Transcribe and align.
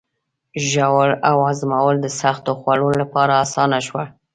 ژوول 0.69 1.11
او 1.29 1.37
هضمول 1.49 1.95
د 2.01 2.07
سختو 2.19 2.51
خوړو 2.59 2.89
لپاره 3.01 3.39
آسانه 3.43 3.77
شول. 3.87 4.07